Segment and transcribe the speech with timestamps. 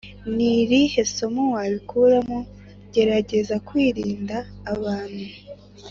[0.35, 2.39] Ni irihe somo wabikuramo
[2.93, 4.37] gerageza kwirinda
[4.73, 5.25] abantu